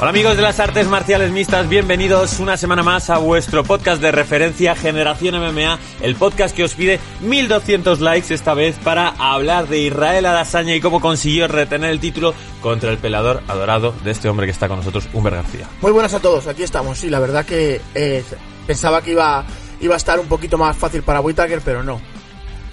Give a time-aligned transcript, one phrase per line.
[0.00, 4.10] Hola amigos de las artes marciales mixtas, bienvenidos una semana más a vuestro podcast de
[4.10, 9.80] referencia Generación MMA, el podcast que os pide 1200 likes esta vez para hablar de
[9.80, 12.32] Israel Adesanya y cómo consiguió retener el título
[12.62, 15.68] contra el pelador adorado de este hombre que está con nosotros, Humber García.
[15.82, 16.96] Muy buenas a todos, aquí estamos.
[16.96, 18.24] Sí, la verdad que eh,
[18.66, 19.44] pensaba que iba,
[19.82, 22.00] iba a estar un poquito más fácil para Whittaker, pero no.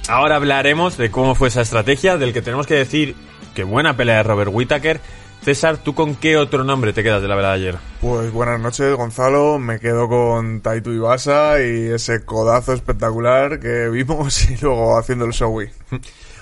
[0.07, 3.17] Ahora hablaremos de cómo fue esa estrategia, del que tenemos que decir
[3.53, 5.01] que buena pelea de Robert Whittaker.
[5.41, 7.75] César, ¿tú con qué otro nombre te quedas de la velada de ayer?
[8.01, 9.59] Pues buenas noches, Gonzalo.
[9.59, 15.31] Me quedo con Taito Ibasa y ese codazo espectacular que vimos y luego haciendo el
[15.31, 15.69] showy.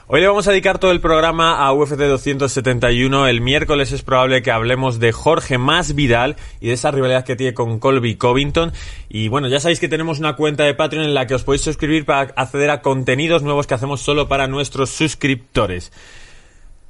[0.07, 3.27] Hoy le vamos a dedicar todo el programa a UFC 271.
[3.27, 7.35] El miércoles es probable que hablemos de Jorge Más Vidal y de esa rivalidad que
[7.35, 8.71] tiene con Colby Covington.
[9.09, 11.63] Y bueno, ya sabéis que tenemos una cuenta de Patreon en la que os podéis
[11.63, 15.91] suscribir para acceder a contenidos nuevos que hacemos solo para nuestros suscriptores.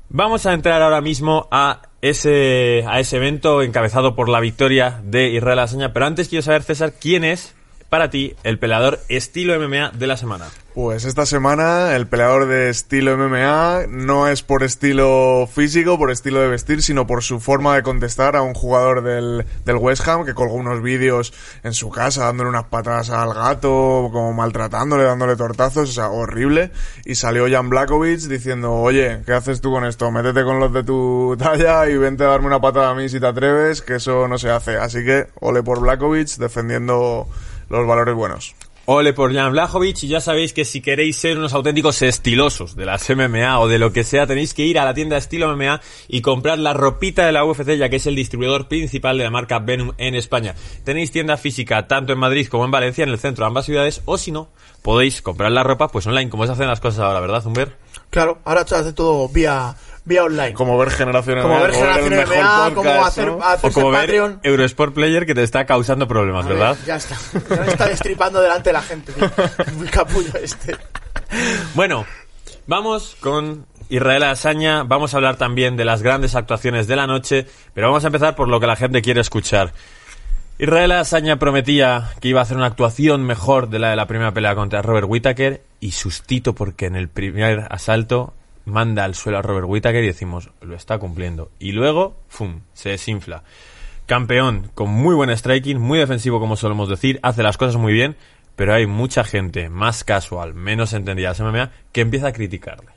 [0.09, 5.29] Vamos a entrar ahora mismo a ese, a ese evento encabezado por la victoria de
[5.29, 5.91] Israel Asaña.
[5.93, 7.55] Pero antes quiero saber, César, quién es
[7.95, 10.47] para ti el peleador estilo MMA de la semana.
[10.73, 16.41] Pues esta semana el peleador de estilo MMA no es por estilo físico, por estilo
[16.41, 20.25] de vestir, sino por su forma de contestar a un jugador del, del West Ham
[20.25, 25.37] que colgó unos vídeos en su casa dándole unas patadas al gato, como maltratándole, dándole
[25.37, 26.71] tortazos, o sea, horrible.
[27.05, 30.11] Y salió Jan Blakovic diciendo, oye, ¿qué haces tú con esto?
[30.11, 33.21] Métete con los de tu talla y vente a darme una patada a mí si
[33.21, 34.75] te atreves, que eso no se hace.
[34.75, 37.29] Así que, ole por Blakovic defendiendo
[37.69, 38.55] los valores buenos.
[38.87, 42.85] Ole por Jan Blachowicz y ya sabéis que si queréis ser unos auténticos estilosos de
[42.85, 45.81] las MMA o de lo que sea, tenéis que ir a la tienda Estilo MMA
[46.07, 49.31] y comprar la ropita de la UFC ya que es el distribuidor principal de la
[49.31, 50.53] marca Venom en España.
[50.83, 54.03] Tenéis tienda física tanto en Madrid como en Valencia, en el centro de ambas ciudades,
[54.05, 54.49] o si no,
[54.85, 57.75] podéis comprar la ropa pues online, como se hacen las cosas ahora, ¿verdad, Zumber?
[58.11, 59.75] Claro, ahora se hace todo vía,
[60.05, 60.53] vía online.
[60.53, 63.43] Como ver Generación Como MMA, ver Generación el mejor MMA, como hacer, ¿no?
[63.43, 64.39] hacerse O como ver Patreon.
[64.43, 66.77] Eurosport Player que te está causando problemas, A ver, ¿verdad?
[66.85, 67.15] ya está.
[67.49, 69.27] Ya me está destripando delante de la gente, tío.
[69.73, 70.77] Muy capullo este.
[71.73, 72.05] Bueno,
[72.67, 77.47] vamos con Israel Asaña, vamos a hablar también de las grandes actuaciones de la noche,
[77.73, 79.73] pero vamos a empezar por lo que la gente quiere escuchar.
[80.57, 84.33] Israel Asaña prometía que iba a hacer una actuación mejor de la de la primera
[84.33, 88.33] pelea contra Robert Whittaker y sustito porque en el primer asalto
[88.63, 91.51] manda al suelo a Robert Whittaker y decimos, lo está cumpliendo.
[91.59, 93.43] Y luego, ¡fum!, se desinfla.
[94.05, 98.15] Campeón con muy buen striking, muy defensivo como solemos decir, hace las cosas muy bien,
[98.55, 102.94] pero hay mucha gente más casual, menos entendida de MMA, que empieza a criticarle.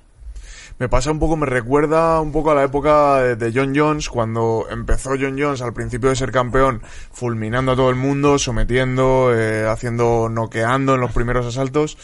[0.79, 4.67] Me pasa un poco, me recuerda un poco a la época de, John Jones, cuando
[4.71, 9.67] empezó John Jones al principio de ser campeón, fulminando a todo el mundo, sometiendo, eh,
[9.67, 11.99] haciendo, noqueando en los primeros asaltos.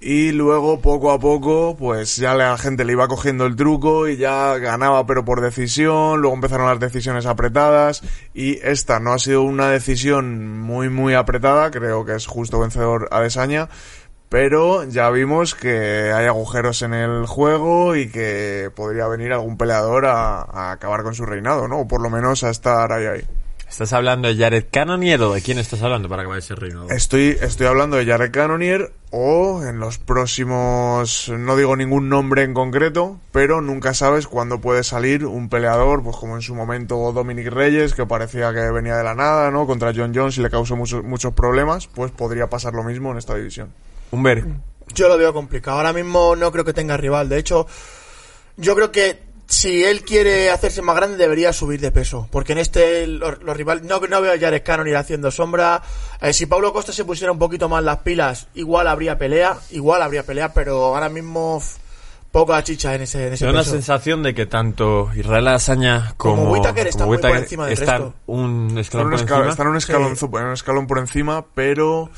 [0.00, 4.16] Y luego, poco a poco, pues ya la gente le iba cogiendo el truco y
[4.16, 6.20] ya ganaba, pero por decisión.
[6.20, 8.02] Luego empezaron las decisiones apretadas.
[8.32, 11.72] Y esta no ha sido una decisión muy, muy apretada.
[11.72, 13.70] Creo que es justo vencedor Adesanya.
[14.28, 20.06] Pero ya vimos que hay agujeros en el juego y que podría venir algún peleador
[20.06, 21.80] a, a acabar con su reinado, ¿no?
[21.80, 23.24] O por lo menos a estar ahí ahí.
[23.68, 26.88] ¿Estás hablando de Jared Cannonier o de quién estás hablando para acabar ese reinado?
[26.88, 32.54] Estoy, estoy hablando de Jared Cannonier o en los próximos, no digo ningún nombre en
[32.54, 37.48] concreto, pero nunca sabes cuándo puede salir un peleador, pues como en su momento Dominic
[37.48, 39.66] Reyes, que parecía que venía de la nada, ¿no?
[39.66, 43.18] Contra John Jones y le causó muchos, muchos problemas, pues podría pasar lo mismo en
[43.18, 43.74] esta división.
[44.10, 44.44] Humber,
[44.94, 45.76] Yo lo veo complicado.
[45.78, 47.28] Ahora mismo no creo que tenga rival.
[47.28, 47.66] De hecho,
[48.56, 52.28] yo creo que si él quiere hacerse más grande debería subir de peso.
[52.30, 53.82] Porque en este los, los rivales...
[53.84, 55.82] No, no veo a Jared Cannon ir haciendo sombra.
[56.20, 59.56] Eh, si Pablo Costa se pusiera un poquito más las pilas, igual habría pelea.
[59.70, 61.62] Igual habría pelea, pero ahora mismo...
[62.30, 63.70] Poca chicha en ese, en ese una peso.
[63.70, 67.72] sensación de que tanto Israel Asaña como, Como Whittaker están como muy por encima del
[67.72, 68.14] están resto.
[68.26, 69.50] un Están escalón un, por esca- encima.
[69.50, 70.26] están un escalón, Sí.
[70.26, 72.10] un escalón por encima, pero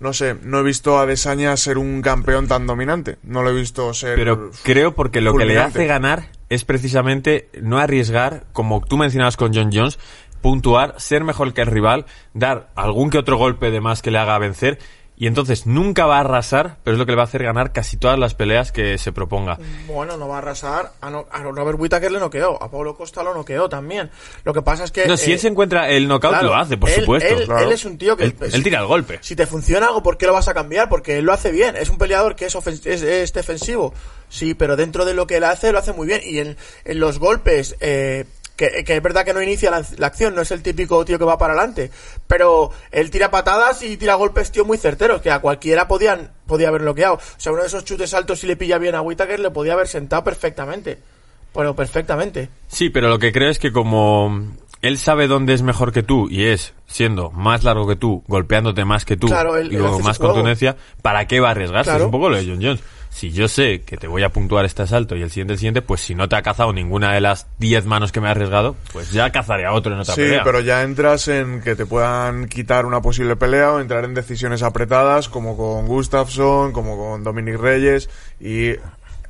[0.00, 3.18] no sé, no he visto a Desaña ser un campeón tan dominante.
[3.22, 4.14] No lo he visto ser.
[4.14, 9.36] Pero creo porque lo que le hace ganar es precisamente no arriesgar, como tú mencionabas
[9.36, 9.98] con John Jones,
[10.40, 14.18] puntuar, ser mejor que el rival, dar algún que otro golpe de más que le
[14.18, 14.78] haga vencer
[15.20, 17.72] y entonces nunca va a arrasar, pero es lo que le va a hacer ganar
[17.72, 19.58] casi todas las peleas que se proponga.
[19.88, 20.92] Bueno, no va a arrasar.
[21.00, 22.62] A, no- a Robert Whittaker le noqueó.
[22.62, 24.10] A Pablo Costa lo noqueó también.
[24.44, 25.06] Lo que pasa es que.
[25.06, 27.28] No, si eh, él se encuentra el knockout, claro, lo hace, por él- supuesto.
[27.28, 27.64] Él, Claro.
[27.66, 28.24] él es un tío que.
[28.24, 29.18] Él, él tira el golpe.
[29.20, 30.88] Si te funciona algo, ¿por qué lo vas a cambiar?
[30.88, 31.74] Porque él lo hace bien.
[31.76, 33.92] Es un peleador que es, es, es defensivo.
[34.28, 36.20] Sí, pero dentro de lo que él hace, lo hace muy bien.
[36.24, 38.24] Y en, en los golpes, eh,
[38.58, 41.18] que, que es verdad que no inicia la, la acción, no es el típico tío
[41.18, 41.90] que va para adelante.
[42.26, 46.68] Pero él tira patadas y tira golpes, tío, muy certeros, que a cualquiera podían, podía
[46.68, 47.14] haber bloqueado.
[47.14, 49.72] O sea, uno de esos chutes altos, si le pilla bien a Whittaker, le podía
[49.74, 50.98] haber sentado perfectamente.
[51.54, 52.50] Pero perfectamente.
[52.66, 54.42] Sí, pero lo que creo es que como
[54.82, 58.84] él sabe dónde es mejor que tú y es siendo más largo que tú, golpeándote
[58.84, 61.90] más que tú Claro, él- y hace más contundencia, ¿para qué va a arriesgarse?
[61.90, 62.00] Claro.
[62.00, 62.80] Es un poco lo de John Jones.
[63.18, 65.82] Si yo sé que te voy a puntuar este asalto y el siguiente el siguiente,
[65.82, 68.76] pues si no te ha cazado ninguna de las 10 manos que me ha arriesgado,
[68.92, 70.44] pues ya cazaré a otro en otra Sí, pelea.
[70.44, 74.62] pero ya entras en que te puedan quitar una posible pelea o entrar en decisiones
[74.62, 78.74] apretadas como con Gustafsson, como con Dominic Reyes y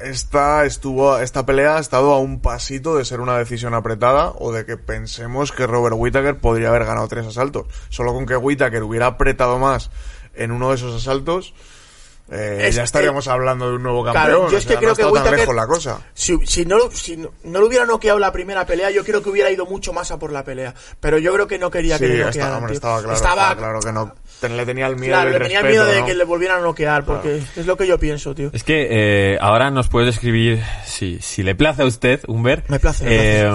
[0.00, 4.52] esta estuvo esta pelea ha estado a un pasito de ser una decisión apretada o
[4.52, 7.64] de que pensemos que Robert Whittaker podría haber ganado tres asaltos.
[7.88, 9.90] Solo con que Whittaker hubiera apretado más
[10.34, 11.54] en uno de esos asaltos
[12.30, 14.50] eh, Es ya que- estaríamos hablando de un nuevo Claro, campeón.
[14.52, 16.00] yo es o que sea, creo no que tan Whittaker- lejos la cosa.
[16.14, 19.22] Si, si no, lo- si no, no lo hubiera noqueado la primera pelea, yo creo
[19.22, 20.74] que hubiera ido mucho más a por la pelea.
[21.00, 23.42] Pero yo creo que no quería Sí, que le estaba, noquearan, hombre, estaba claro, Estaba-
[23.52, 24.14] estaba claro que no.
[24.40, 26.06] Ten- le tenía el miedo Claro, le tenía respeto, miedo de ¿no?
[26.06, 28.50] que le volvieran a noquear, porque es lo que yo pienso, tío.
[28.52, 28.86] Es que
[29.34, 33.40] eh, ahora nos puede escribir, si, si le place a usted, Humber, Me place, me
[33.40, 33.50] eh,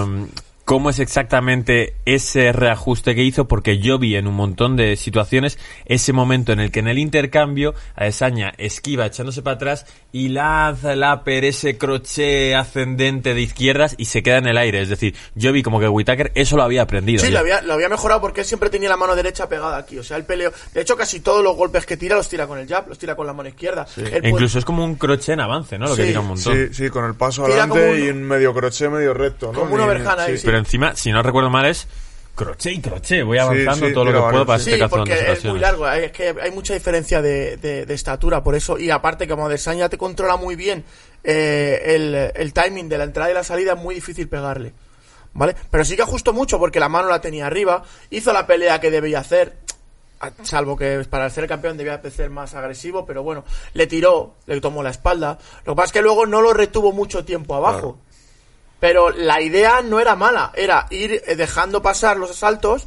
[0.64, 5.58] cómo es exactamente ese reajuste que hizo, porque yo vi en un montón de situaciones
[5.84, 10.92] ese momento en el que en el intercambio Adesanya esquiva echándose para atrás y lanza
[10.94, 14.80] el upper, ese crochet ascendente de izquierdas y se queda en el aire.
[14.80, 17.20] Es decir, yo vi como que Whitaker eso lo había aprendido.
[17.20, 17.32] Sí, ya.
[17.34, 19.98] lo había, lo había mejorado porque él siempre tenía la mano derecha pegada aquí.
[19.98, 20.52] O sea, el peleo.
[20.72, 23.16] De hecho, casi todos los golpes que tira los tira con el jab, los tira
[23.16, 23.86] con la mano izquierda.
[23.96, 25.86] E puede- incluso es como un crochet en avance, ¿no?
[25.88, 26.54] Lo que Sí, tira un montón.
[26.54, 29.60] Sí, sí, con el paso Tira adelante un- y un medio crochet, medio recto, ¿no?
[29.60, 30.46] Como una Ni- overhand ahí, sí.
[30.54, 31.88] Pero encima, si no recuerdo mal, es
[32.36, 33.24] crochet y crochet.
[33.24, 34.70] Voy avanzando sí, todo lo que puedo para sí.
[34.70, 37.94] este cazón porque es muy largo, hay- es que hay mucha diferencia de, de- de
[37.94, 40.84] estatura, por eso, y aparte como Adesanya te controla muy bien
[41.24, 44.72] eh, el, el timing de la entrada y la salida, es muy difícil pegarle,
[45.32, 45.56] ¿vale?
[45.72, 48.92] Pero sí que ajustó mucho porque la mano la tenía arriba, hizo la pelea que
[48.92, 49.56] debía hacer,
[50.44, 54.84] salvo que para ser campeón debía ser más agresivo, pero bueno, le tiró, le tomó
[54.84, 55.36] la espalda,
[55.66, 57.98] lo que pasa es que luego no lo retuvo mucho tiempo abajo.
[58.84, 62.86] Pero la idea no era mala, era ir eh, dejando pasar los asaltos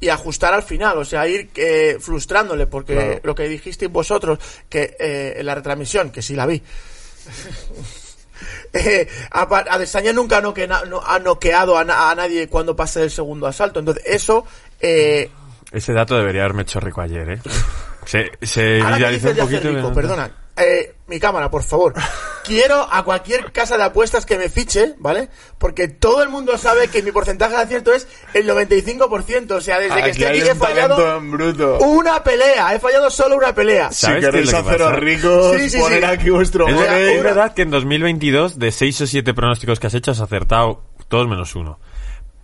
[0.00, 3.20] y ajustar al final, o sea, ir eh, frustrándole, porque Claro.
[3.22, 6.60] lo que dijisteis vosotros, que eh, en la retransmisión, que sí la vi,
[8.72, 13.10] eh, a Adesanya nunca na- no- ha noqueado a, na- a nadie cuando pase el
[13.12, 14.44] segundo asalto, entonces eso...
[14.80, 15.30] Eh,
[15.70, 17.40] Ese dato debería haberme hecho rico ayer, ¿eh?
[18.06, 19.70] Se, se Ahora que idealiza dices un poquito.
[19.70, 20.30] rico, perdona.
[20.56, 21.94] Eh, mi cámara, por favor.
[22.48, 25.28] Quiero a cualquier casa de apuestas que me fiche, ¿vale?
[25.58, 29.52] Porque todo el mundo sabe que mi porcentaje de acierto es el 95%.
[29.52, 31.78] O sea, desde que Aquí estoy hay aquí he fallado en bruto.
[31.80, 32.74] una pelea.
[32.74, 33.90] He fallado solo una pelea.
[33.92, 36.04] Si ¿Sabes qué es queréis que haceros ricos, Sí, sí, poner sí.
[36.06, 37.14] aquí vuestro Es, Una- verdad, money.
[37.16, 40.82] es verdad que en 2022, de 6 o 7 pronósticos que has hecho, has acertado
[41.08, 41.78] todos menos uno.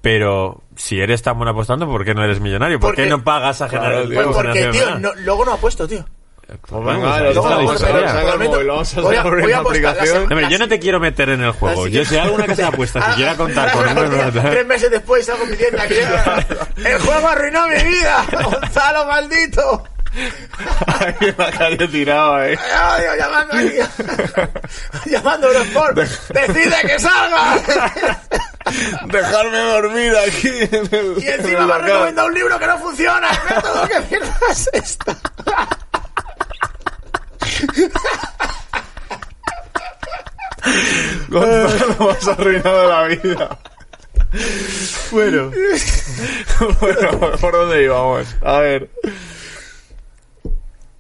[0.03, 2.79] Pero si eres tan bueno apostando, ¿por qué no eres millonario?
[2.79, 4.15] ¿Por Porque- qué no pagas a Claro, generar tío.
[4.15, 6.05] Pues tu porque, tío, no- luego no apuesto, tío.
[6.47, 8.03] Pues Venga, no una apostar la
[10.51, 11.87] yo no te quiero meter en el juego.
[11.89, 14.51] Yo si alguna casa de apuestas que Ahora- quiera contar con ahora, un ahora, número
[14.51, 15.95] Tres meses después salgo pidiendo aquí.
[16.85, 18.25] El juego arruinó mi vida.
[18.45, 19.85] Gonzalo, maldito.
[21.21, 22.57] En la calle tirado, eh.
[22.73, 23.79] Ay, Dios, llamando aquí.
[25.11, 25.97] llamando a Eurosport.
[25.97, 27.59] Decide que salga.
[29.07, 32.79] Dejarme dormir aquí en el, y en encima el me recomendado un libro que no
[32.79, 33.29] funciona.
[33.89, 35.17] Que mierda es esta.
[41.29, 43.59] Gonzalo, me has arruinado la vida.
[45.11, 45.51] Bueno,
[46.81, 48.27] bueno, ¿por dónde íbamos?
[48.43, 48.91] A ver.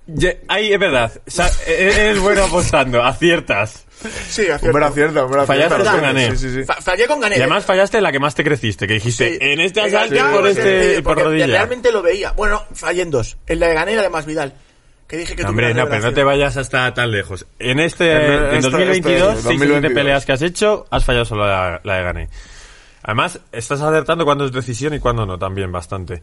[0.07, 1.13] ye- ahí es verdad.
[1.27, 3.85] Sa- e- Eres bueno apostando, aciertas.
[4.29, 4.67] Sí, acierto.
[4.67, 5.93] Hombre, acierta, hombre, Fallaste acierta.
[5.93, 6.31] con gané.
[6.33, 6.65] Sí, sí, sí.
[6.65, 7.37] Fa- Fallé con gané.
[7.37, 9.39] Y además fallaste la que más te creciste, que dijiste, Sí.
[9.41, 11.47] en este asalto ya, por sí, este sí, por porque rodilla.
[11.47, 12.33] Realmente lo veía.
[12.33, 13.37] Bueno, fallé en dos.
[13.47, 14.55] En la de Gané y la de Más Vidal.
[15.07, 17.47] Que dije que No, Hombre, no, pero no te vayas hasta tan lejos.
[17.59, 19.93] En este, En en, este- 2022, este, 6 o 7 2022.
[19.95, 22.29] peleas que has hecho, has fallado solo la, la de Gané.
[23.03, 26.23] Además, estás acertando cuándo es decisión y cuándo no, también bastante.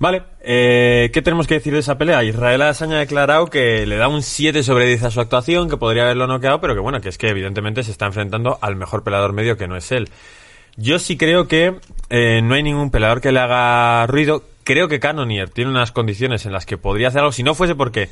[0.00, 2.24] Vale, eh, ¿qué tenemos que decir de esa pelea?
[2.24, 5.76] Israel Adesanya ha declarado que le da un 7 sobre 10 a su actuación, que
[5.76, 9.04] podría haberlo noqueado, pero que bueno, que es que evidentemente se está enfrentando al mejor
[9.04, 10.08] peleador medio que no es él.
[10.76, 11.74] Yo sí creo que
[12.08, 14.42] eh, no hay ningún peleador que le haga ruido.
[14.64, 17.74] Creo que Cannonier tiene unas condiciones en las que podría hacer algo si no fuese
[17.74, 18.10] porque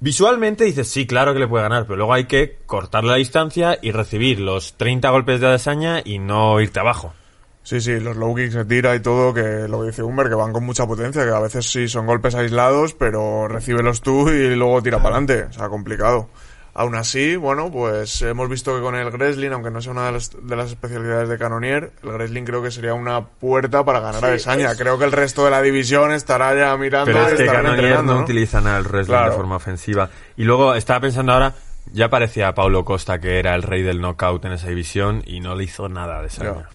[0.00, 3.78] visualmente dices, sí, claro que le puede ganar, pero luego hay que cortarle la distancia
[3.80, 7.14] y recibir los 30 golpes de Adesanya y no irte abajo.
[7.62, 10.34] Sí, sí, los low kicks se tira y todo, que lo que dice Humber, que
[10.34, 14.56] van con mucha potencia, que a veces sí son golpes aislados, pero recíbelos tú y
[14.56, 15.44] luego tira para adelante.
[15.44, 16.28] O sea, complicado.
[16.74, 20.12] Aún así, bueno, pues hemos visto que con el Greslin, aunque no sea una de
[20.12, 24.24] las, de las especialidades de Canonier, el Greslin creo que sería una puerta para ganar
[24.24, 24.70] a Desaña.
[24.72, 28.02] es- Creo que el resto de la división estará ya mirando Pero es que entrenando,
[28.02, 28.20] no, ¿no?
[28.24, 29.30] utiliza nada el wrestling Claro.
[29.32, 30.08] de forma ofensiva.
[30.38, 31.52] Y luego estaba pensando ahora,
[31.92, 35.54] ya parecía Paulo Costa que era el rey del knockout en esa división y no
[35.54, 36.54] le hizo nada de Saña.
[36.54, 36.68] Ya.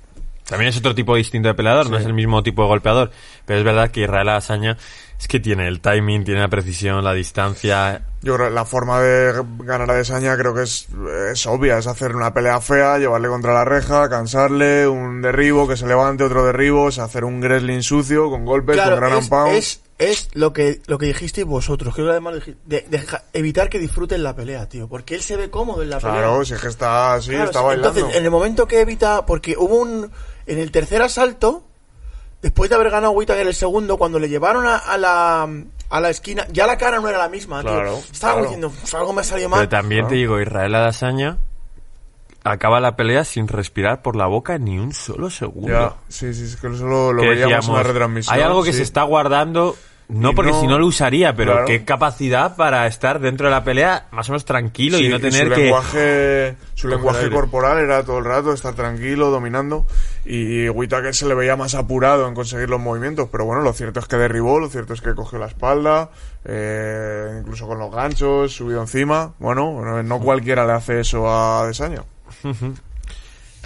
[0.48, 3.12] También es otro tipo distinto de peleador, no es el mismo tipo de golpeador,
[3.46, 4.78] pero es verdad que Israel Asaña
[5.20, 8.02] es que tiene el timing, tiene la precisión, la distancia.
[8.22, 10.88] Yo creo que la forma de ganar a Desaña creo que es,
[11.32, 15.76] es obvia, es hacer una pelea fea, llevarle contra la reja, cansarle, un derribo, que
[15.76, 19.28] se levante, otro derribo, es hacer un Greslin sucio, con golpes, Claro, con gran es,
[19.30, 19.54] pound.
[19.56, 22.36] es, es lo que lo que dijisteis vosotros, creo que además
[22.66, 25.98] de, deja- evitar que disfruten la pelea, tío, porque él se ve cómodo en la
[25.98, 26.46] Claro, pelea.
[26.46, 27.90] si es que está así, Claro, está sí, bailando.
[28.00, 30.12] Entonces, en el momento que evita, porque hubo un,
[30.48, 31.64] en el tercer asalto,
[32.42, 35.48] después de haber ganado Whittaker el segundo, cuando le llevaron a, a la,
[35.90, 37.72] a la esquina, ya la cara no era la misma, tío.
[37.72, 38.58] Claro, Estaba como claro.
[38.58, 39.60] diciendo, "Pues algo me ha salido mal.
[39.60, 41.38] Pero también te digo, Israel Asaña
[42.44, 45.68] acaba la pelea sin respirar por la boca ni un solo segundo.
[45.70, 48.36] Ya, sí, sí, es que eso lo, veíamos en la retransmisión.
[48.36, 48.78] hay algo que sí.
[48.78, 49.76] se está guardando,
[50.10, 51.68] no porque no- si no lo usaría, pero Claro.
[51.68, 55.50] qué capacidad para estar dentro de la pelea más o menos tranquilo y no tener
[55.50, 55.62] su que...
[55.64, 57.36] lenguaje, su lenguaje aire.
[57.36, 59.86] corporal era todo el rato estar tranquilo, dominando.
[60.26, 63.28] Y Whittaker se le veía más apurado en conseguir los movimientos.
[63.32, 66.10] Pero bueno, lo cierto es que derribó, lo cierto es que cogió la espalda,
[66.46, 69.34] eh, incluso con los ganchos, subido encima.
[69.40, 72.04] Bueno, no, no cualquiera le hace eso a Desaña.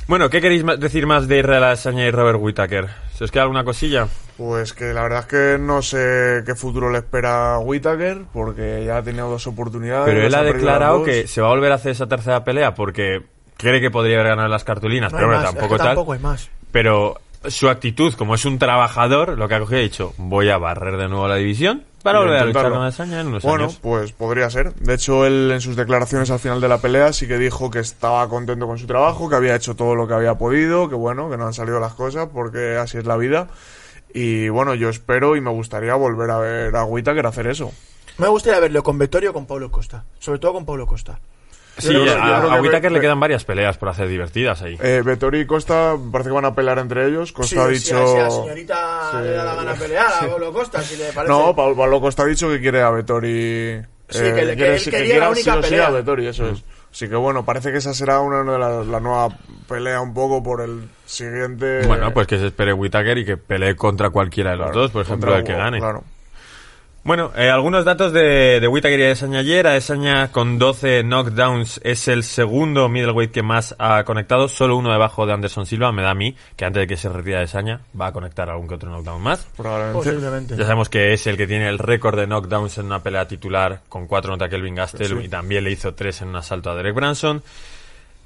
[0.08, 2.90] Bueno, ¿qué queréis decir más de Israel Adesanya y Robert Whittaker?
[3.16, 4.08] ¿Se os queda alguna cosilla?
[4.44, 8.84] Pues que la verdad es que no sé qué futuro le espera a Whittaker, porque
[8.84, 10.06] ya ha tenido dos oportunidades.
[10.06, 13.22] Pero él ha declarado que se va a volver a hacer esa tercera pelea porque
[13.58, 15.88] cree que podría haber ganado las cartulinas, No pero bueno, más, es tampoco que tal.
[15.90, 16.50] tampoco hay más.
[16.72, 20.58] Pero su actitud, como es un trabajador, lo que ha cogido ha dicho, voy a
[20.58, 23.66] barrer de nuevo la división para Y volver a luchar con Adesanya en unos Bueno,
[23.66, 23.80] años.
[23.80, 24.74] pues podría ser.
[24.74, 27.78] De hecho, él en sus declaraciones al final de la pelea sí que dijo que
[27.78, 31.30] estaba contento con su trabajo, que había hecho todo lo que había podido, que bueno,
[31.30, 33.50] que no han salido las cosas porque así es la vida.
[34.14, 37.72] Y bueno, yo espero y me gustaría volver a ver a Whittaker hacer eso.
[38.18, 40.04] Me gustaría verlo con Vettorio o con Pablo Costa.
[40.20, 41.20] Sobre todo con Pablo Costa.
[41.78, 44.08] Sí, Yo creo- yo a, creo a que Whittaker le quedan varias peleas por hacer
[44.10, 44.78] divertidas ahí.
[44.82, 47.32] Eh, Vettori y Costa parece que van a pelear entre ellos.
[47.32, 47.96] Costa ha Sí, dicho...
[47.96, 49.18] Si, a, si a la señorita Sí.
[49.24, 51.34] le da la gana pelear a Pablo Costa, si le parece.
[51.34, 53.82] No, Pablo, Pablo Costa ha dicho que quiere a Vettori.
[54.10, 55.88] Sí, que le- que él sí- quería quiere la sí única sí pelea.
[55.88, 56.64] a Vettori, eso es.
[56.92, 59.30] Así que bueno, parece que esa será una de la, la nueva
[59.68, 61.88] pelea un poco por el siguiente.
[61.88, 64.92] Bueno, pues que se espere Whittaker y que pelee contra cualquiera de los Claro, dos,
[64.92, 65.80] por ejemplo, el que gane.
[65.80, 66.04] Claro.
[67.04, 69.66] Bueno, eh, algunos datos de, de Whittaker y Adesanya ayer.
[69.66, 75.26] Adesanya con 12 knockdowns es el segundo middleweight que más ha conectado, solo uno debajo
[75.26, 75.92] de Anderson Silva.
[75.92, 78.68] Me da a mí que antes de que se retire Adesanya va a conectar algún
[78.68, 79.48] que otro knockdown más.
[79.58, 79.98] Probablemente.
[79.98, 80.56] Posiblemente.
[80.56, 83.82] Ya sabemos que es el que tiene el récord de knockdowns en una pelea titular
[83.90, 85.26] con cuatro contra Kelvin Gastelum Sí.
[85.26, 87.42] y también le hizo tres en un asalto a Derek Branson.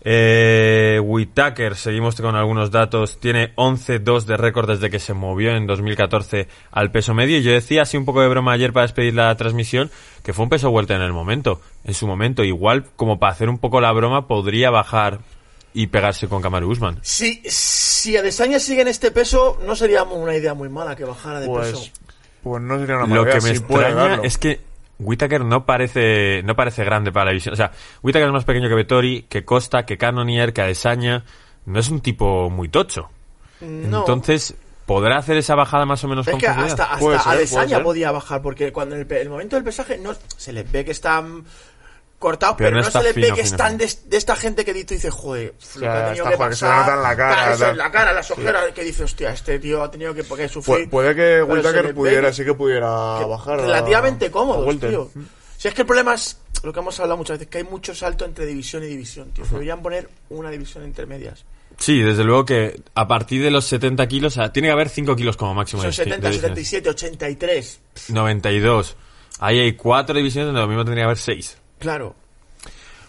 [0.07, 5.65] Eh, Whittaker, seguimos con algunos datos, tiene 11-2 de récord desde que se movió en
[5.65, 7.37] 2014 al peso medio.
[7.39, 9.89] Y yo decía así un poco de broma ayer para despedir la transmisión
[10.23, 11.59] que fue un peso vuelta en el momento.
[11.85, 15.21] En su momento, igual como para hacer un poco la broma, podría bajar
[15.73, 16.99] y pegarse con Kamaru Usman.
[17.01, 21.39] Si, si Adesanya sigue en este peso, no sería una idea muy mala que bajara
[21.39, 21.91] de Pues, peso.
[22.43, 24.61] pues no sería una mala Lo que idea, me si extraña es que
[24.99, 27.53] Whittaker no parece, no parece grande para la división.
[27.53, 27.71] O sea,
[28.01, 31.23] Whittaker es más pequeño que Vettori, que Costa, que Cannonier, que Adesanya.
[31.65, 33.09] No es un tipo muy tocho.
[33.61, 33.99] No.
[33.99, 37.81] Entonces, ¿podrá hacer esa bajada más o menos Es con que hasta, hasta ser, Adesanya
[37.83, 40.85] podía bajar, porque cuando en el, pe- el momento del pesaje no se les ve
[40.85, 41.43] que están
[42.19, 44.65] cortados, Pero pero, no no, se les fino, ve que están de, de esta gente
[44.65, 46.93] que tú dices, joder, lo que ha tenido que joder, que se le pasar, nota
[46.97, 49.83] en la cara, tal, eso, en la cara, las ojeras, que dice, hostia, este tío
[49.83, 50.89] ha tenido que, que Pu- sufrir.
[50.89, 53.59] puede que ve pudiera, sí que pudiera que bajar.
[53.59, 54.89] relativamente a Welter.
[54.89, 55.11] tío.
[55.57, 57.93] Si es que el problema es lo que hemos hablado muchas veces, que hay mucho
[57.95, 59.45] salto entre división y división, tío.
[59.51, 61.45] Deberían poner una división intermedias.
[61.77, 64.89] Sí, desde luego que a partir de los 70 kilos, o sea, tiene que haber
[64.89, 65.81] 5 kilos como máximo.
[65.81, 66.67] Son de- 70, de divisiones.
[66.67, 67.79] 77, 83.
[68.09, 68.95] 92.
[69.39, 71.57] Ahí hay 4 divisiones donde lo mismo tendría que haber 6.
[71.79, 72.15] Claro.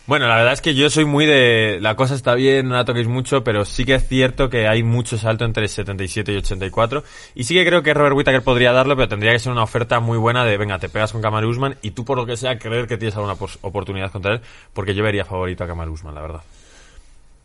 [0.07, 1.79] Bueno, la verdad es que yo soy muy de...
[1.81, 4.85] La cosa está bien, no la toquéis mucho, pero sí que es cierto que hay
[4.85, 7.03] mucho salto entre 77 y 84.
[7.35, 9.99] Y sí que creo que Robert Whittaker podría darlo, pero tendría que ser una oferta
[9.99, 12.57] muy buena de, venga, te pegas con Kamaru Usman y tú por lo que sea
[12.57, 14.41] creer que tienes alguna oportunidad contra él,
[14.73, 16.43] porque yo vería favorito a Kamaru Usman, la verdad.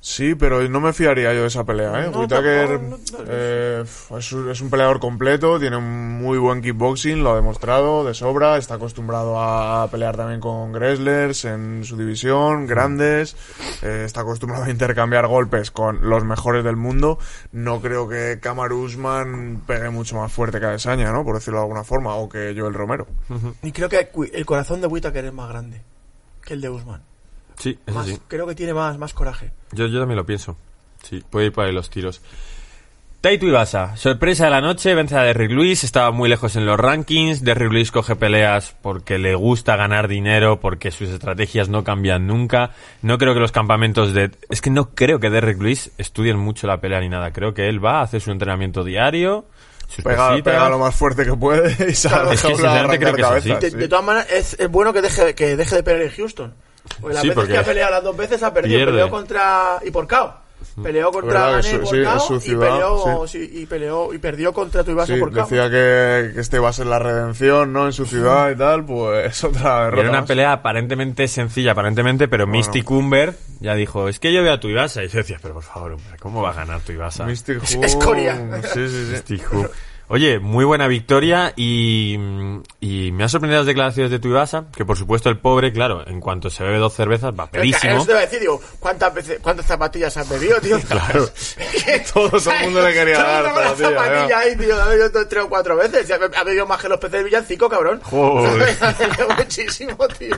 [0.04, 2.10] Sí, pero no me fiaría yo de esa pelea, ¿eh?
[2.12, 3.84] No, Whittaker tampoco, no, no, eh,
[4.18, 8.16] es, un, es un peleador completo, tiene un muy buen kickboxing, lo ha demostrado de
[8.16, 13.36] sobra, está acostumbrado a pelear también con wrestlers en su división, grandes,
[13.84, 17.20] eh, está acostumbrado a intercambiar golpes con los mejores del mundo.
[17.52, 21.24] No creo que Kamaru Usman pegue mucho más fuerte que Adesanya, ¿no?
[21.24, 23.06] Por decirlo de alguna forma, o que Joel Romero.
[23.62, 25.84] Y creo que el corazón de Whittaker es más grande
[26.44, 27.11] que el de Usman.
[27.58, 28.18] Sí, eso Más- sí.
[28.28, 29.52] Creo que tiene más, más coraje.
[29.72, 30.58] Yo, yo también lo pienso.
[31.04, 32.22] Sí, puede ir por ahí los tiros.
[33.22, 36.80] Taito Ibasa, sorpresa de la noche, vence a Derrick Lewis, estaba muy lejos en los
[36.80, 37.44] rankings.
[37.44, 42.72] Derrick Lewis coge peleas porque le gusta ganar dinero, porque sus estrategias no cambian nunca.
[43.04, 44.32] No creo que los campamentos de...
[44.50, 47.32] Es que no creo que Derrick Lewis estudien mucho la pelea ni nada.
[47.32, 49.46] Creo que él va a hacer su entrenamiento diario,
[49.88, 53.22] sus Pega, pega lo más fuerte que puede y sale Claro, es que creo que
[53.22, 53.50] es así.
[53.50, 56.12] cabezas, De, de todas maneras, es, es bueno que deje, que deje de pelear en
[56.16, 56.54] Houston.
[57.00, 58.78] Porque las Sí, veces que ha peleado las dos veces ha perdido.
[58.78, 58.92] pierde.
[58.94, 59.80] Peleó contra.
[59.86, 60.34] y por KO.
[60.84, 64.18] Peleó contra Gane su- por sí, KO es su y, peleó, sí, y peleó y
[64.20, 65.42] perdió contra Tuivasa Sí, por KO.
[65.42, 67.88] decía que, que este va a ser la redención, ¿no?
[67.88, 70.02] En su ciudad y tal, pues otra derrota.
[70.02, 70.28] Era una más.
[70.28, 75.04] pelea aparentemente sencilla, aparentemente, pero Mystic Humber ya dijo, es que yo veo a Tuivasa.
[75.04, 77.26] Y yo decía, pero por favor, hombre, ¿cómo va a ganar Tuivasa?
[77.26, 78.62] Mystic Es- Who- es Corea.
[78.74, 79.12] Sí, sí, sí.
[79.14, 79.44] Mystic.
[80.14, 82.16] Oye, muy buena victoria y,
[82.82, 86.20] y me ha sorprendido las declaraciones de Tuivasa, que por supuesto el pobre, claro, en
[86.20, 87.94] cuanto se bebe dos cervezas va pedísimo.
[87.96, 90.78] Eso te iba a decir, digo, ¿cuántas, veces, ¿cuántas zapatillas has bebido, tío?
[90.90, 91.26] Claro.
[92.14, 94.40] Todo- el mundo le quería dar Todo el mundo con zapatilla, la zapatilla ya.
[94.40, 94.82] ahí, tío.
[94.82, 96.12] Ha bebido tres o cuatro veces.
[96.12, 98.02] Ha bebido más que los peces de Villancico, cabrón.
[98.04, 98.78] Joder.
[99.38, 100.38] Muchísimo, tío.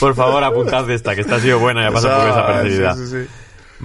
[0.00, 2.40] Por favor, apuntad de esta, que esta ha sido buena y ha pasado por Esa-
[2.42, 2.94] desapercibida.
[2.94, 3.30] sí, sí, sí.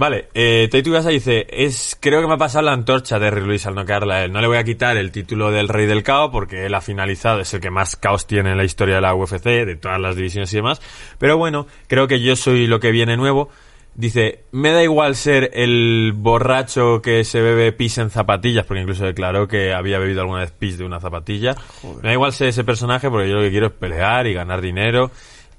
[0.00, 3.66] Vale, eh, Ibasa dice, es, creo que me ha pasado la antorcha de Derrick Lewis
[3.66, 4.32] al noquearla a él.
[4.32, 7.40] No le voy a quitar el título del Rey del Caos porque él ha finalizado,
[7.40, 10.16] es el que más caos tiene en la historia de la UFC, de todas las
[10.16, 10.80] divisiones y demás.
[11.18, 13.50] Pero bueno, creo que yo soy lo que viene nuevo.
[13.94, 19.04] Dice, me da igual ser el borracho que se bebe pis en zapatillas, porque incluso
[19.04, 21.56] declaró que había bebido alguna vez pis de una zapatilla.
[22.00, 24.62] Me da igual ser ese personaje porque yo lo que quiero es pelear y ganar
[24.62, 25.10] dinero.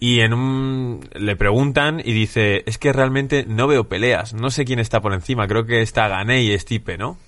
[0.03, 4.65] Y en un le preguntan y dice, es que realmente no veo peleas, no sé
[4.65, 7.19] quién está por encima, creo que está Gané y Stipe, ¿no?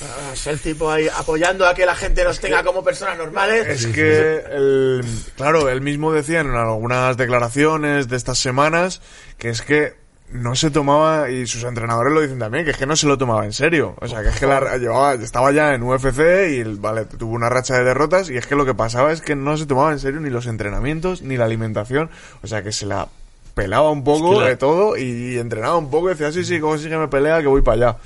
[0.00, 3.66] Ah, Es el tipo ahí apoyando a que la gente nos tenga como personas normales.
[3.66, 9.02] Es que, el, claro, él mismo decía en algunas declaraciones de estas semanas
[9.36, 9.94] que es que
[10.32, 13.18] no se tomaba, y sus entrenadores lo dicen también, que es que no se lo
[13.18, 13.94] tomaba en serio.
[14.00, 17.48] O sea, que es que la, llevaba, estaba ya en UFC y, vale, tuvo una
[17.48, 19.98] racha de derrotas y es que lo que pasaba es que no se tomaba en
[19.98, 22.10] serio ni los entrenamientos ni la alimentación.
[22.42, 23.08] O sea, que se la
[23.54, 26.44] pelaba un poco Es que la- de todo y, entrenaba un poco y decía, sí,
[26.44, 27.98] sí, me pelea que voy para allá.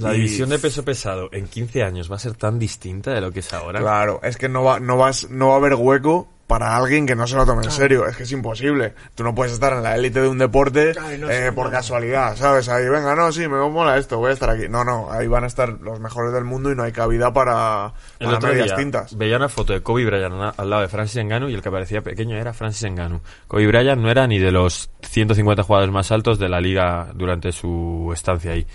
[0.00, 3.20] La Y- división de peso pesado en 15 años va a ser tan distinta de
[3.20, 3.80] lo que es ahora.
[3.80, 7.14] Claro, es que no va, no vas, no va a haber hueco para alguien que
[7.14, 8.06] no se lo tome en serio.
[8.08, 8.92] Es que es imposible.
[9.14, 11.70] Tú no puedes estar en la élite de un deporte Claro, y no eh, por
[11.70, 12.68] casualidad, ¿sabes?
[12.68, 14.64] Ahí, venga, no, sí, me mola esto, voy a estar aquí.
[14.68, 17.92] No, no, ahí van a estar los mejores del mundo y no hay cabida para,
[18.18, 19.16] para medias día tintas.
[19.16, 21.70] veía una foto de Kobe Bryant al- al lado de Francis Ngannou y el que
[21.70, 23.20] parecía pequeño era Francis Ngannou.
[23.46, 27.52] Kobe Bryant no era ni de los 150 jugadores más altos de la liga durante
[27.52, 28.66] su estancia ahí.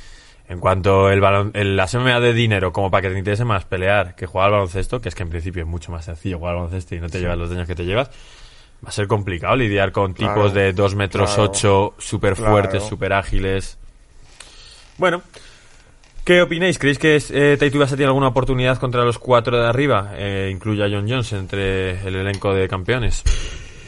[0.47, 3.65] En cuanto el balón, el, la SMA de dinero, como para que te interese más
[3.65, 6.53] pelear que jugar al baloncesto, que es que en principio es mucho más sencillo jugar
[6.53, 8.09] al baloncesto y no te llevas los daños que te llevas,
[8.83, 12.81] va a ser complicado lidiar con Claro, tipos de 2 metros claro, 8, súper fuertes,
[12.81, 12.87] claro.
[12.89, 13.77] súper ágiles.
[14.97, 15.23] Bueno,
[16.25, 16.79] ¿Qué opináis?
[16.79, 20.13] ¿Creéis que eh, Taito Ibasa tiene alguna oportunidad contra los cuatro de arriba?
[20.15, 23.21] Eh, incluye a John Jones entre el elenco de campeones.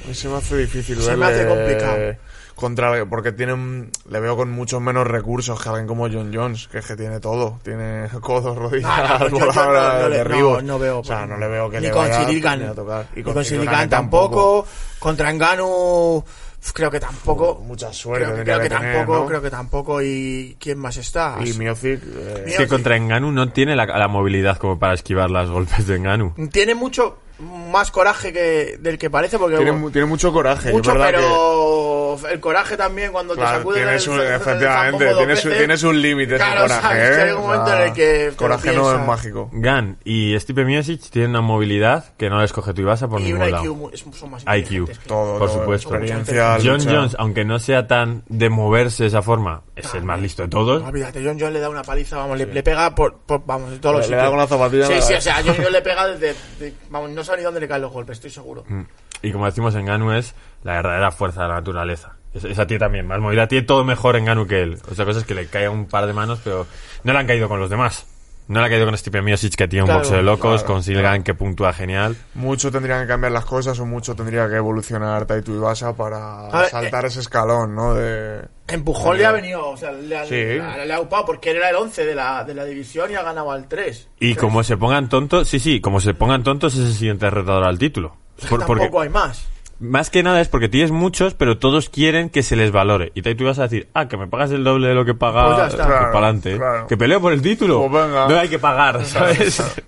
[0.07, 2.15] Mí se me hace difícil Se verle me hace complicado.
[2.57, 6.67] Contra porque tiene un- le veo con muchos menos recursos que alguien como John Jones,
[6.67, 10.63] que es que tiene todo, tiene codos, rodillas, Ah, no, no- no derribos.
[10.63, 12.59] no- no veo- o sea, no le veo que ni le con vaya Sirigan.
[12.59, 13.05] ni a tocar.
[13.15, 14.65] Y con Sirigan tampoco.
[14.99, 16.25] Contra Engano,
[16.73, 17.61] creo que tampoco.
[17.63, 19.25] Mucha suerte Creo que, tendría creo que que tener, tampoco, ¿no?
[19.27, 20.01] creo que tampoco.
[20.01, 21.37] ¿Y quién más está?
[21.45, 25.29] Y Miocic, eh, Es que contra Enganu no tiene la, la movilidad como para esquivar
[25.29, 26.33] los golpes de Enganu.
[26.51, 30.69] Tiene mucho más coraje que del que parece porque tiene, mu- tiene mucho coraje.
[30.69, 35.35] es que- pero el coraje también cuando te Claro, tiene el- efectivamente, zampomo dos tiene
[35.35, 35.57] su- veces.
[35.59, 37.15] tiene sus límites el Claro, coraje, sabes, ¿eh?
[37.15, 39.49] que hay un momento en el que te lo coraje no es mágico.
[39.53, 43.25] Gan y Stipe Miocic tienen una movilidad que no les coge tu Ibasa por y
[43.25, 43.91] ningún lado.
[44.13, 44.87] son más IQ.
[45.07, 45.89] Todo, Por todo, supuesto.
[45.95, 46.79] experiencia, John.
[46.83, 50.47] Jones, aunque no sea tan de moverse de esa forma, es el más listo de
[50.49, 50.81] todos.
[50.83, 53.97] Olvídate, John John le da una paliza, vamos, le, le pega por, por- vamos, todos
[53.97, 56.35] los le da con la zapatilla, Sí, la- sí, o sea, John le pega desde,
[56.59, 58.63] de- vamos, no sabe ni dónde le caen los golpes, estoy seguro.
[58.67, 58.81] Mm.
[59.21, 62.15] Y como decimos en Ganu es la verdadera fuerza de la naturaleza.
[62.33, 64.77] Es- Esa tía también, más movida, tiene todo mejor en Ganu que él.
[64.91, 66.67] Otra cosa es que le cae un par de manos, pero
[67.03, 68.05] no le han caído con los demás.
[68.47, 70.73] No le ha caído con Stipe Miocic, que tiene un Claro, boxeo de locos, claro,
[70.75, 72.15] con Silgan, que puntúa genial.
[72.33, 76.69] Mucho tendrían que cambiar las cosas o mucho tendría que evolucionar Taito Ibasa para ver,
[76.69, 77.93] saltar ese escalón, ¿no?
[77.93, 78.41] De...
[78.69, 80.31] Empujón le ha venido, o sea, le ha, Sí.
[80.35, 83.11] le ha- le ha upado porque él era el 11 de la, de la división
[83.11, 84.07] y ha ganado al 3.
[84.19, 87.65] Y como se pongan tontos, sí, sí, como se pongan tontos es el siguiente retador
[87.65, 88.15] al título.
[88.49, 89.45] Por- Tampoco porque, hay más.
[89.79, 93.11] Más que nada es porque tienes muchos, pero todos quieren que se les valore.
[93.15, 95.45] Y tú ibas a decir, ah, que me pagas el doble de lo que paga,
[95.55, 95.85] Pues está.
[95.85, 96.57] pues Claro, para adelante.
[96.57, 96.87] claro.
[96.87, 97.87] Que peleo por el título.
[97.89, 98.07] Pues.
[98.09, 99.61] No hay que pagar, ¿sabes?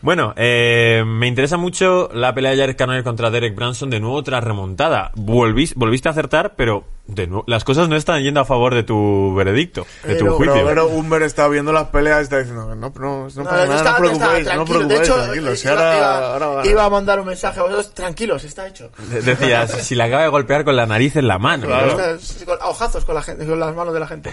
[0.00, 4.14] Bueno, eh, me interesa mucho la pelea de Jared Cannonier contra Derek Branson, de nuevo
[4.14, 5.10] otra remontada.
[5.16, 8.82] Volvís- volviste a acertar, pero de nuevo, las cosas no están yendo a favor de
[8.82, 10.54] tu veredicto, de tu Pero- juicio.
[10.54, 13.42] Pero, pero Humber está viendo las peleas y está diciendo, no, no, no, No, pasa
[13.42, 14.64] nada, estaba- no preocupéis, no tranquilo.
[14.64, 15.58] preocupéis, de hecho, tranquilos.
[15.58, 18.44] Si iba, ahora, iba- ahora va a iba a mandar un mensaje a vosotros, tranquilos,
[18.44, 18.90] está hecho.
[19.10, 21.66] De- Decías, si la acaba de golpear con la nariz en la mano.
[21.66, 21.96] Claro.
[21.96, 22.52] ¿no?
[22.60, 24.30] A hojazos con, la gente, con las manos de la gente.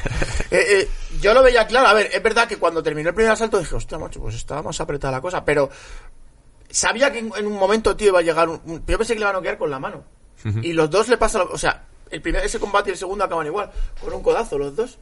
[0.51, 0.89] Eh, eh,
[1.21, 1.87] yo lo veía claro.
[1.87, 4.61] A ver, es verdad que cuando terminó el primer asalto dije, hostia, macho, pues estaba
[4.61, 5.43] más apretada la cosa.
[5.45, 5.69] Pero
[6.69, 8.49] sabía que en, en un momento, tío, iba a llegar.
[8.49, 10.03] Un, yo pensé que le iba a noquear con la mano.
[10.61, 13.23] Y los dos le pasa lo- O sea, el primer, ese combate y el segundo
[13.23, 13.71] acaban igual.
[14.01, 14.97] Con un codazo, los dos.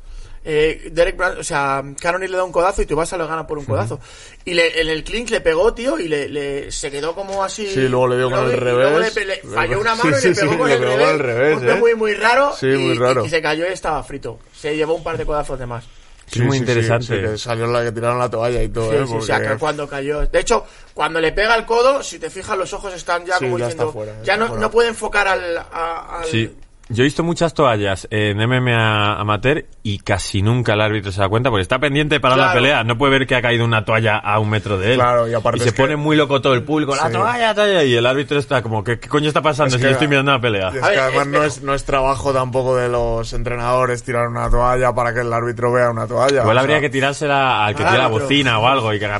[0.46, 3.58] Eh, Derek Brand, o sea, Cannonier le da un codazo y Tubasa lo gana por
[3.58, 4.00] un codazo.
[4.44, 7.66] Y le, en el clinch le pegó, tío, y le, le- se quedó como así.
[7.68, 9.16] Sí, luego le dio con el y revés.
[9.16, 10.96] le- le falló una mano Sí, y le sí, pegó sí, con le el pegó
[10.98, 11.18] revés.
[11.22, 11.76] revés, Un ¿eh?
[11.76, 12.54] muy, muy raro.
[12.60, 13.26] Sí, y, muy raro.
[13.26, 14.40] y se cayó y estaba frito.
[14.54, 15.86] Se llevó un par de codazos de más.
[16.30, 17.06] Es muy interesante.
[17.06, 19.00] Sí, que salió la que tiraron la toalla y todo, Sí, ¿eh?
[19.06, 19.24] sí, Porque...
[19.24, 20.26] o sea, que cuando cayó.
[20.28, 23.46] De hecho, cuando le pega el codo, si te fijas, los ojos están ya Sí,
[23.46, 23.84] como ya diciendo.
[23.90, 24.62] está fuera, ya está no, fuera.
[24.62, 25.58] no puede enfocar al.
[25.58, 26.54] a- al- Sí.
[26.94, 31.28] Yo he visto muchas toallas en MMA amateur y casi nunca el árbitro se da
[31.30, 32.60] cuenta porque está pendiente de parar la Claro.
[32.60, 32.84] pelea.
[32.84, 35.00] No puede ver que ha caído una toalla a un metro de él.
[35.00, 36.96] Claro, y aparte se que- pone muy loco todo el público.
[36.96, 37.14] La Sí.
[37.14, 37.84] toalla, toalla.
[37.84, 40.08] Y el árbitro está como, ¿qué, qué coño está pasando Es si que- yo estoy
[40.08, 40.68] mirando la pelea?
[40.70, 44.50] Es ver, que además no, es, no es trabajo tampoco de los entrenadores tirar una
[44.50, 46.42] toalla para que el árbitro vea una toalla.
[46.42, 49.00] Igual o habría sea, que tirársela al que Al tira la bocina o algo y
[49.00, 49.20] que haga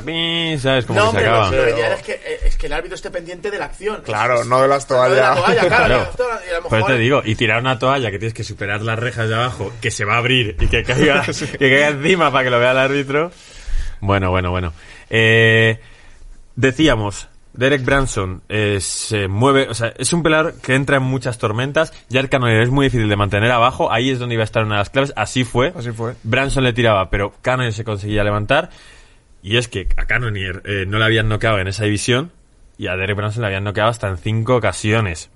[0.58, 0.86] ¿sabes?
[0.86, 1.50] Como no, que se hombre, acaba.
[1.50, 3.64] lo, lo Pero- ideal es que, eh, es que el árbitro esté pendiente de la
[3.66, 4.02] acción.
[4.04, 5.44] Claro, Es- no de las no de la toallas.
[5.44, 5.84] toalla, claro.
[6.16, 6.60] Claro.
[6.62, 9.34] lo mejor- te digo, y tirar una toalla que tienes que superar las rejas de
[9.34, 11.22] abajo, que se va a abrir y que caiga,
[11.58, 13.32] que caiga encima para que lo vea el árbitro.
[14.00, 14.74] Bueno, bueno, bueno.
[15.08, 15.80] Eh,
[16.56, 21.38] decíamos, Derek Branson eh, se mueve, o sea, es un peleador que entra en muchas
[21.38, 21.92] tormentas.
[22.12, 24.74] Jared Cannonier es muy difícil de mantener abajo, ahí es donde iba a estar una
[24.74, 25.72] de las claves, así fue.
[25.74, 26.14] Así fue.
[26.22, 28.68] Branson le tiraba, pero Cannonier se conseguía levantar.
[29.42, 32.30] Y es que a Cannonier eh, no le habían noqueado en esa división
[32.76, 35.30] y a Derek Branson le habían noqueado hasta en cinco ocasiones.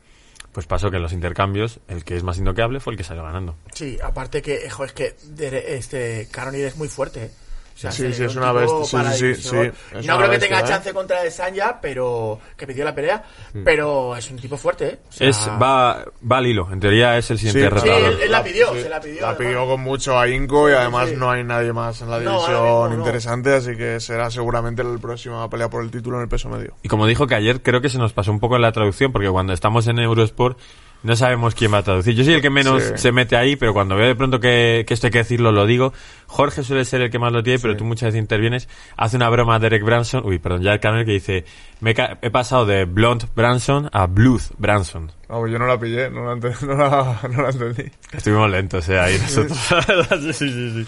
[0.59, 3.23] Pues pasó que en los intercambios el que es más indoqueable fue el que salió
[3.23, 3.55] ganando.
[3.73, 7.27] Sí, aparte que, ejo, es que este Cannonier es muy fuerte.
[7.27, 7.31] ¿eh?
[7.79, 9.73] O sea, Sí, sí, es un una bestia, sí, para sí, sí, división.
[9.93, 10.65] sí, es No creo que tenga ¿eh?
[10.67, 13.23] chance contra el Sanya, pero que pidió la pelea,
[13.55, 13.63] Mm.
[13.65, 14.99] pero es un tipo fuerte, ¿eh?
[15.09, 18.19] O sea, Es, va, va al hilo, en teoría es el siguiente Sí, Sí, él,
[18.25, 19.21] él la pidió, se la pidió.
[19.21, 19.47] La además.
[19.47, 21.15] pidió con mucho ahínco y además sí.
[21.17, 22.95] no hay nadie más en la división ahora mismo no.
[23.07, 26.49] interesante, así que será seguramente el próximo a pelear por el título en el peso
[26.49, 26.75] medio.
[26.83, 29.13] Y como dijo que ayer creo que se nos pasó un poco en la traducción,
[29.13, 30.59] porque cuando estamos en Eurosport
[31.03, 32.15] no sabemos quién va a traducir.
[32.15, 32.93] Yo soy el que menos Sí.
[32.97, 35.65] se mete ahí, pero cuando veo de pronto que, que esto hay que decirlo, lo
[35.67, 35.93] digo.
[36.27, 38.69] Jorge suele ser el que más lo tiene, pero tú muchas veces intervienes.
[38.97, 41.45] Hace una broma a Derek Branson, uy, perdón, ya el canal que dice,
[41.81, 45.11] me he, pasado de Blonde Branson a Bluth Branson.
[45.29, 47.91] Ah, pues yo no la pillé, no la, no la- no la entendí.
[48.13, 49.57] Estuvimos lentos, eh, ahí nosotros.
[50.37, 50.87] sí, sí, sí.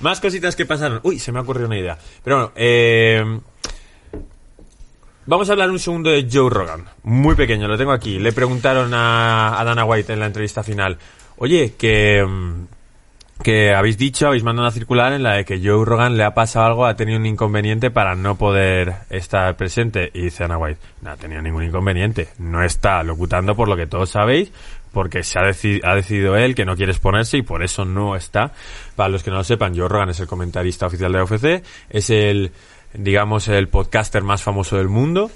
[0.00, 0.98] Más cositas que pasaron.
[1.04, 1.96] Uy, se me ha ocurrido una idea.
[2.24, 3.38] Pero bueno, eh,
[5.26, 6.84] vamos a hablar un segundo de Joe Rogan.
[7.04, 8.18] Muy pequeño, lo tengo aquí.
[8.18, 10.98] Le preguntaron a, Dana White en la entrevista final.
[11.36, 12.66] Oye, que, mm,
[13.42, 16.34] que habéis dicho, habéis mandado una circular en la de que Joe Rogan le ha
[16.34, 20.10] pasado algo, ha tenido un inconveniente para no poder estar presente.
[20.14, 22.28] Y dice Dana White, no ha tenido ningún inconveniente.
[22.38, 24.52] No está locutando por lo que todos sabéis,
[24.92, 28.14] porque se ha, deci- ha decidido él que no quiere exponerse y por eso no
[28.14, 28.52] está.
[28.94, 32.10] Para los que no lo sepan, Joe Rogan es el comentarista oficial de UFC, es
[32.10, 32.52] el,
[32.94, 35.30] digamos, el podcaster más famoso del mundo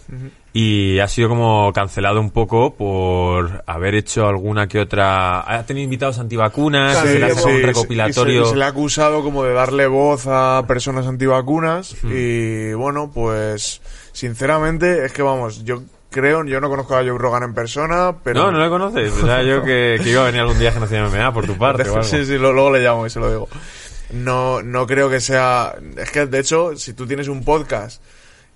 [0.52, 5.40] y ha sido como cancelado un poco por haber hecho alguna que otra...
[5.40, 8.40] Ha tenido invitados antivacunas, Claro, se le ha sí, un sí, recopilatorio...
[8.40, 12.72] y se, y se le ha acusado como de darle voz a personas antivacunas y
[12.72, 17.54] bueno, pues sinceramente es que vamos, yo creo, yo no conozco a Joe Rogan en
[17.54, 18.44] persona, pero...
[18.44, 19.12] No, no lo conoces.
[19.12, 21.54] O sea, yo que, que iba a venir algún día a Genocidio MMA por tu
[21.58, 22.02] parte o algo.
[22.02, 23.48] Sí, sí, luego le llamo y se lo digo.
[24.10, 25.74] No, no creo que sea.
[25.96, 28.02] Es que de hecho, si tú tienes un podcast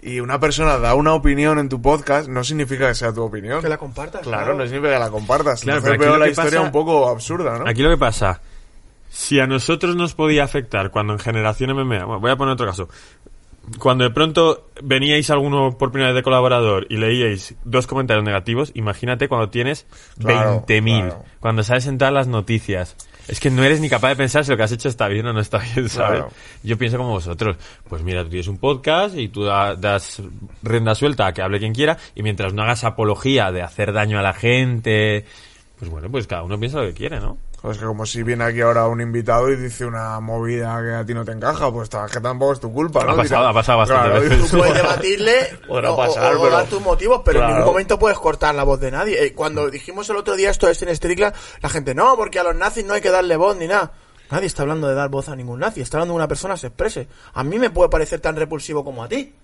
[0.03, 3.61] y una persona da una opinión en tu podcast, no significa que sea tu opinión.
[3.61, 4.23] Que la compartas.
[4.23, 5.61] Claro, no significa que la compartas.
[5.63, 7.69] Claro, Entonces pero aquí veo lo la que historia pasa- un poco absurda, ¿no?
[7.69, 8.41] Aquí lo que pasa,
[9.11, 12.67] si a nosotros nos podía afectar cuando en Generación MMA, bueno, voy a poner otro
[12.67, 12.89] caso,
[13.79, 18.71] cuando de pronto veníais alguno por primera vez de colaborador y leíais dos comentarios negativos,
[18.75, 19.87] imagínate cuando tienes
[20.19, 21.25] Claro, 20.000, claro.
[21.41, 22.97] cuando sales en todas las noticias.
[23.29, 25.27] Es que no eres ni capaz de pensar si lo que has hecho está bien
[25.27, 26.21] o no está bien, ¿sabes?
[26.21, 26.31] Claro.
[26.63, 27.57] Yo pienso como vosotros.
[27.89, 30.23] Pues mira, tú tienes un podcast y tú da- das
[30.63, 34.19] rienda suelta a que hable quien quiera y mientras no hagas apología de hacer daño
[34.19, 35.25] a la gente,
[35.79, 37.39] pues bueno, pues cada uno piensa lo que quiere, ¿no?
[37.63, 41.05] Es que como si viene aquí ahora un invitado y dice una movida que a
[41.05, 43.13] ti no te encaja, pues que tampoco es tu culpa, ¿no?
[43.13, 44.51] Ha pasado, ha pasado bastantes Claro, veces.
[44.51, 47.99] Tú puedes debatirle o, pasar, o- o pero- dar tus motivos, pero en ningún momento
[47.99, 49.23] puedes cortar la voz de nadie.
[49.27, 52.45] Eh, Cuando dijimos el otro día esto es en Strickland, la gente, no, porque a
[52.45, 53.93] los nazis no hay que darle voz ni nada.
[54.31, 56.61] Nadie está hablando de dar voz a ningún nazi, está hablando de una persona que
[56.61, 57.09] se exprese.
[57.35, 59.35] A mí me puede parecer tan repulsivo como a ti,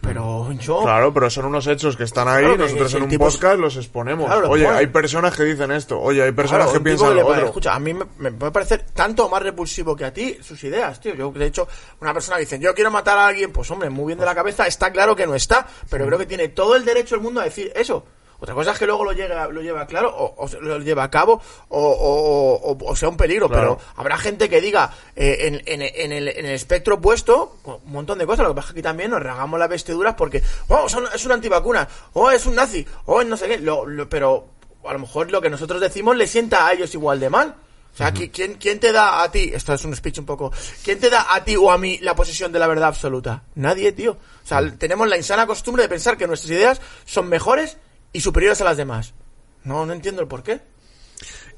[0.00, 0.82] pero yo...
[0.82, 3.76] Claro, pero son unos hechos que están ahí, Claro, nosotros en un tipo podcast los
[3.76, 4.26] exponemos.
[4.26, 7.14] Claro, lo oye, hay personas que dicen esto, oye, hay personas Claro, que piensan que
[7.20, 7.46] lo otro.
[7.46, 11.00] Escucha, a mí me, me puede parecer tanto más repulsivo que a ti sus ideas,
[11.00, 11.14] tío.
[11.14, 11.68] Yo, de hecho,
[12.00, 14.34] una persona que dice, yo quiero matar a alguien, pues hombre, muy bien de la
[14.34, 17.40] cabeza, está claro que no está, pero creo que tiene todo el derecho del mundo
[17.40, 18.04] a decir eso.
[18.40, 21.10] Otra cosa es que luego lo llega, lo lleva claro, o, o lo lleva a
[21.10, 23.78] cabo, o, o- sea un peligro, Claro.
[23.78, 27.92] pero habrá gente que diga eh, en, en- en el, en el espectro opuesto un
[27.92, 28.44] montón de cosas.
[28.44, 31.24] Lo que pasa es que aquí también nos regamos las vestiduras porque, oh, son- es
[31.24, 34.46] un antivacuna, o es un nazi, o es no sé qué, lo- lo- pero
[34.84, 37.54] a lo mejor lo que nosotros decimos le sienta a ellos igual de mal.
[37.92, 40.52] O sea, ¿qui- ¿quién, ¿quién te da a ti, esto es un speech un poco,
[40.84, 43.42] ¿quién te da a ti o a mí la posesión de la verdad absoluta?
[43.56, 44.12] Nadie, tío.
[44.12, 47.76] O sea, tenemos la insana costumbre de pensar que nuestras ideas son mejores
[48.12, 49.14] y superiores a las demás.
[49.64, 50.60] No, no entiendo el por qué.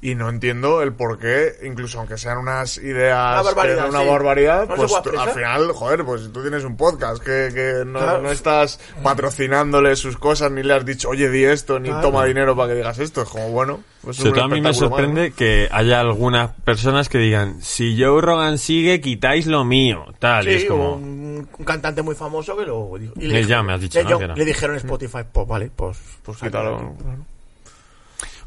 [0.01, 4.01] Y no entiendo el por qué, incluso aunque sean unas ideas Una barbaridad, que una
[4.01, 4.07] sí.
[4.09, 7.99] barbaridad, No pues tú- al final, joder, pues tú tienes un podcast que, que no,
[7.99, 8.21] Claro.
[8.21, 12.01] no estás patrocinándole sus cosas, ni le has dicho, oye, di esto, ni Claro.
[12.09, 13.21] toma dinero para que digas esto.
[13.21, 16.51] Es como, bueno, pues es Sobre un todo a mí me sorprende que haya algunas
[16.65, 20.95] personas que digan, si Joe Rogan sigue, quitáis lo mío, tal, y es como...
[20.95, 21.22] un,
[21.57, 23.13] un cantante muy famoso que lo dijo.
[23.17, 24.09] Y ya me has dicho, le, ¿no?
[24.11, 24.35] yo- Que no.
[24.35, 26.39] le dijeron en Spotify, pues vale, pues, pues.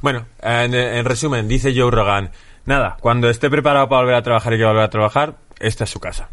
[0.00, 2.30] Bueno, en, en resumen, dice Joe Rogan,
[2.64, 5.90] nada, cuando esté preparado para volver a trabajar y que volver a trabajar, esta es
[5.90, 6.28] su casa.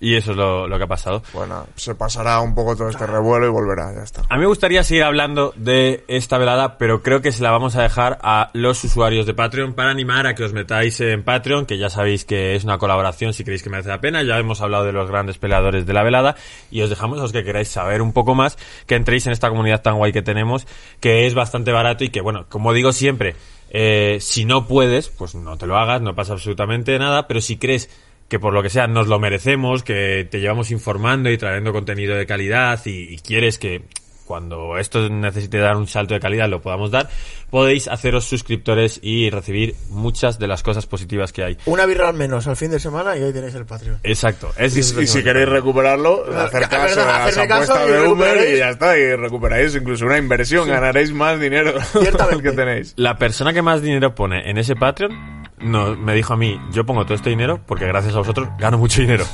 [0.00, 1.22] Y eso es lo, lo que ha pasado.
[1.34, 4.22] Bueno, se pasará un poco todo este revuelo y volverá, ya está.
[4.28, 7.76] A mí me gustaría seguir hablando de esta velada, pero creo que se la vamos
[7.76, 11.66] a dejar a los usuarios de Patreon para animar a que os metáis en Patreon,
[11.66, 14.22] que ya sabéis que es una colaboración si creéis que merece la pena.
[14.22, 16.34] Ya hemos hablado de los grandes peleadores de la velada
[16.70, 19.50] y os dejamos a los que queráis saber un poco más que entréis en esta
[19.50, 20.66] comunidad tan guay que tenemos,
[21.00, 23.36] que es bastante barato y que, bueno, como digo siempre,
[23.70, 27.56] eh, si no puedes, pues no te lo hagas, no pasa absolutamente nada, pero si
[27.56, 27.90] crees
[28.30, 32.16] que por lo que sea nos lo merecemos, que te llevamos informando y trayendo contenido
[32.16, 33.82] de calidad y, y quieres que
[34.30, 37.08] cuando esto necesite dar un salto de calidad lo podamos dar,
[37.50, 41.58] podéis haceros suscriptores y recibir muchas de las cosas positivas que hay.
[41.66, 43.98] Una birra al menos al fin de semana y ahí tenéis el Patreon.
[44.04, 44.52] Exacto.
[44.56, 48.54] Es Y, y si queréis recuperarlo, Claro, hacer caso verdad, a las apuestas de Uber
[48.54, 51.74] y ya está, y recuperáis incluso una inversión, ganaréis más dinero
[52.40, 52.92] que tenéis.
[52.94, 56.84] La persona que más dinero pone en ese Patreon no, me dijo a mí, yo
[56.84, 59.24] pongo todo este dinero porque gracias a vosotros gano mucho dinero.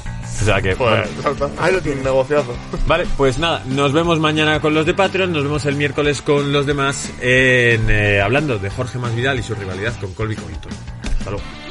[0.41, 0.77] O sea que.
[0.77, 1.09] Pues.
[1.59, 2.01] Ahí lo tienes.
[2.01, 2.55] Un negociazo.
[2.87, 6.53] Vale, pues nada, nos vemos mañana con los de Patreon, nos vemos el miércoles con
[6.53, 10.73] los demás en eh, hablando de Jorge Masvidal y su rivalidad con Colby Covington.
[11.19, 11.66] Hasta luego.